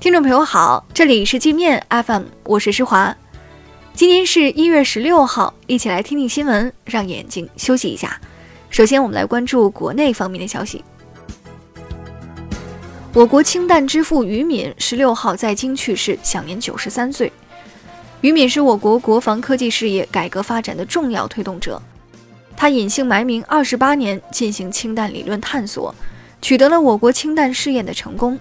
[0.00, 3.14] 听众朋友好，这里是界面 FM，我是施华。
[3.92, 8.18] 今天是一月十六号，一起来听听新闻，让眼睛休息一下。
[8.70, 10.82] 首先，我们来关注国内方面的消息。
[13.12, 17.30] 我国氢弹之父于敏十六号在京去世，享年九十三岁。
[18.22, 21.78] 于敏是我国国防科技事业改革发展的重要推动者，
[22.56, 25.94] 他隐姓埋名二十八年，进行氢弹理论探索，
[26.40, 28.40] 取得了我国氢弹试验的成功。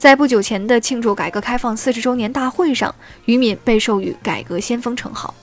[0.00, 2.92] 在不久前的庆祝改革开放四十周年大会上，
[3.26, 5.34] 于敏被授予“改革先锋”称号。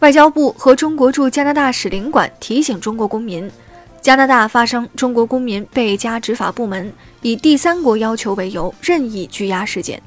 [0.00, 3.50] 外交部和中国驻加拿大使领馆提醒中国公民，
[4.02, 6.92] 加拿大发生中国公民被加执法部门
[7.22, 10.02] 以第三国要求为由任意拘押事件，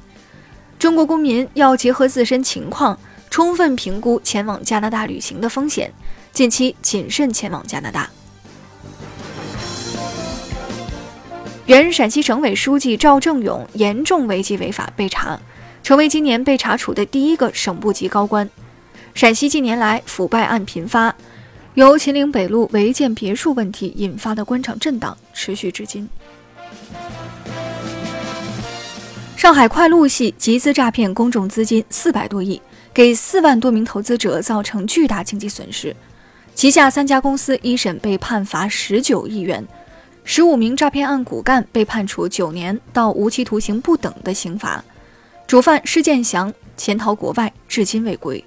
[0.78, 2.96] 中国公民要结合自身情况，
[3.28, 5.92] 充分评估前往加拿大旅行的风险，
[6.32, 8.08] 近期谨慎前往加拿大。
[11.68, 15.38] 原陕西省委书记赵正永严重违纪违法被查，
[15.82, 18.48] 成为今年被查处的第一个省部级高官。
[19.12, 21.14] 陕西近年来腐败案频发，
[21.74, 26.08] 由秦岭北路违建别墅问题引发的官场震荡持续至今。
[29.36, 32.58] 上海快路系集资诈骗公众资金四百多亿，
[32.94, 35.94] 给四万多名投资者造成巨大经济损失，
[36.54, 39.62] 旗下三家公司一审被判罚十九亿元。
[40.30, 44.84] 十五名诈骗案骨干被判处九年到无期徒刑不等的刑罚，
[45.46, 48.44] 主犯施建祥潜逃国外，至今未归。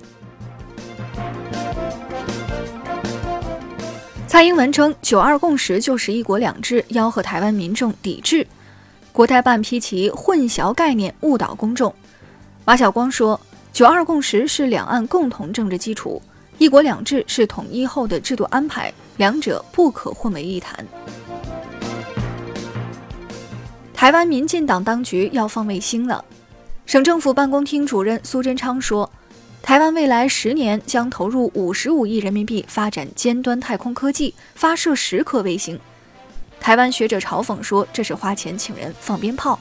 [4.28, 8.46] 蔡英文称“九二共识”就是“一国两制”，吆喝台湾民众抵制。
[9.12, 11.92] 国台办批其混淆概念，误导公众。
[12.64, 13.42] 马晓光说
[13.74, 16.22] ：“九二共识是两岸共同政治基础，
[16.60, 20.86] 一国两制是统一后的制度安排，两者不可混为一谈。”
[24.02, 26.26] 台湾民进党当局要放卫星了。
[26.88, 29.08] 省政府办公厅主任苏贞昌说，
[29.62, 35.80] 台湾未来十年将投入五十五亿人民币发展尖端太空科技，发射十颗卫星。
[36.60, 39.60] 台湾学者嘲讽说，这是花钱请人放鞭炮。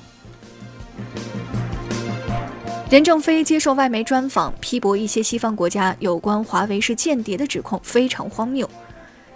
[2.89, 8.67] 任正非接受外媒专访，批驳一些西方国家有关华为是间谍的指控非常荒谬。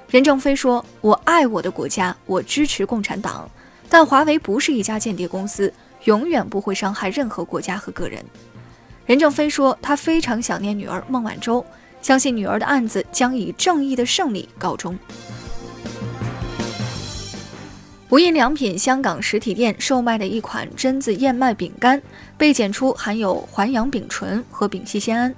[0.09, 3.47] 任正非说：“我爱我的国家，我支持共产党。”
[3.89, 5.73] 但华为不是一家间谍公司，
[6.05, 8.25] 永远不会伤害任何国家和个人。
[9.07, 11.65] 任正非说，他非常想念女儿孟晚舟，
[12.03, 14.99] 相信女儿的案子将以正义的胜利告终。
[18.11, 22.01] 无印良品香港实体店售卖的一款榛子燕麦饼干
[22.39, 25.35] 被检出含有环氧丙醇和丙烯酰胺，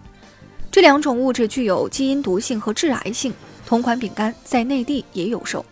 [0.70, 3.32] 这两种物质具有基因毒性和致癌性。
[3.64, 5.64] 同款饼干在内地也有售。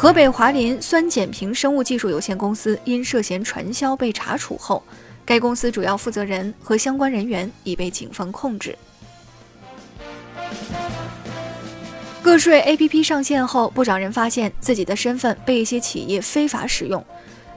[0.00, 4.80] 河北华林酸碱平生物技术有限公司因涉嫌传销被查处后，
[5.26, 8.78] 该公司主要负责人和相关人员已被警方控制。
[12.22, 17.04] 个税 APP 上线后，不少人发现自己的身份被一些企业非法使用，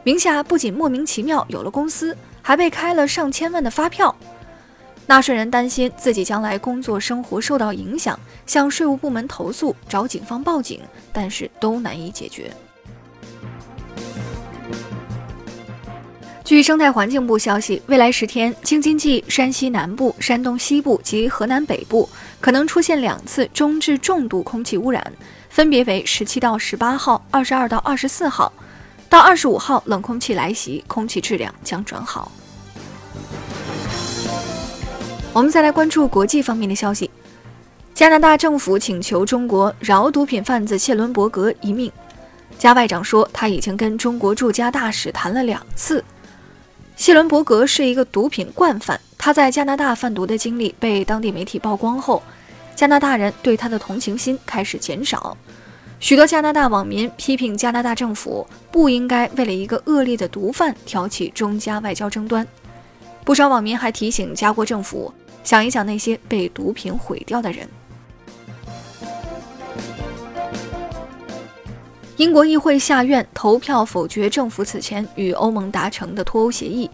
[0.04, 4.16] 名下不仅莫名其妙有了公司，还被开了上千万的发票。
[5.12, 10.80] 纳税人担心自己将来工作生活受到影响，向税务部门投诉，找警方报警，
[11.12, 12.50] 但是都难以解决。
[16.46, 22.08] 据生态环境部消息，未来十天，京津冀、山西南部、山东西部及河南北部
[22.40, 25.06] 可能出现两次中至重度空气污染，
[25.50, 28.50] 分别为十七到十八号、二十二到二十四号。
[29.10, 32.32] 到二十五号，冷空气来袭，空气质量将转好。
[35.34, 37.10] 我们再来关注国际方面的消息。
[37.94, 41.90] 加拿大政府请求中国饶毒品贩子谢伦伯格一命。
[42.58, 46.04] 加外长说，他已经跟中国驻加大使谈了两次。
[46.98, 52.22] 谢伦伯格是一个毒品惯犯，他在加拿大贩毒的经历被当地媒体曝光后，
[52.76, 55.38] 加拿大人对他的同情心开始减少。
[56.02, 62.46] 许多加拿大网民批评加拿大政府不应该为了一个恶劣的毒贩挑起中加外交争端。
[63.24, 65.14] 不少网民还提醒加国政府。
[65.44, 67.68] 想一想那些被毒品毁掉的人。
[72.18, 76.88] 英国议会下院投票否决政府此前与欧盟达成的脱欧协议，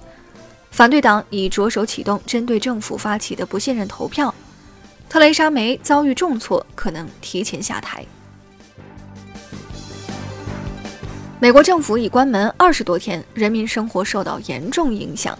[0.71, 4.33] 反对党已着手启动针对政府发起的不信任投票。
[5.09, 8.05] 特蕾莎梅遭遇重挫，可能提前下台。
[11.39, 15.38] 美国政府已关门二十多天，人民生活受到严重影响。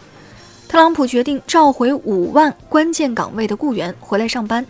[0.68, 4.66] 特朗普决定召回五万关键岗位的雇员回来上班。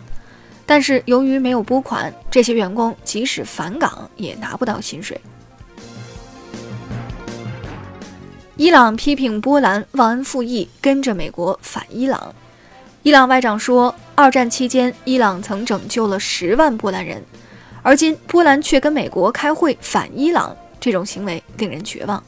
[0.64, 5.20] 但是由于没有拨款，这些员工即使返岗也拿不到薪水。
[8.56, 12.34] 伊朗批评波兰忘恩负义，跟着美国反伊朗。
[13.02, 17.24] 伊朗外长说，二战期间伊朗曾拯救了十万波兰人，
[17.82, 22.22] 而今波兰却跟美国开会反伊朗，这种行为令人绝望。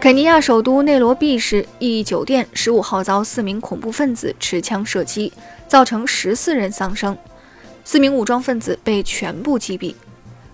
[0.00, 5.32] 肯尼亚首都内罗毕市一酒店十五号遭四名恐怖分子持枪射击，
[5.66, 7.18] 造成十四人丧生，
[7.82, 9.92] 四名武装分子被全部击毙。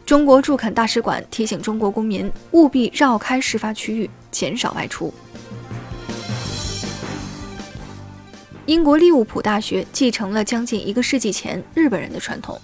[0.06, 5.12] 中国驻肯大使馆提醒中国公民务必绕开事发区域，减少外出。
[8.64, 12.58] 英国利物浦大学继承了将近一个世纪前日本人的传统，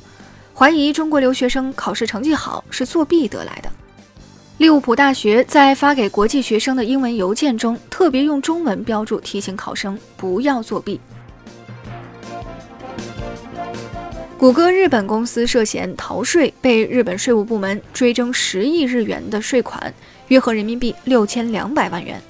[0.55, 3.70] 怀疑中国留学生考试成绩好是作弊得来的。
[4.61, 11.01] 利物浦大学在发给国际学生的英文邮件中，特别用中文标注提醒考生不要作弊。
[14.37, 19.95] 谷歌日本公司涉嫌逃税，被日本税务部门追征十亿日元的税款，
[20.29, 22.21] 约合人民币六千两百万元。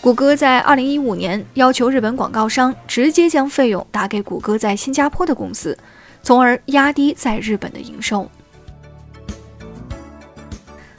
[0.00, 5.76] 谷歌在二零一五年要求日本广告商直接将费用打给谷歌在新加坡的公司，
[6.22, 8.30] 从而压低在日本的营收。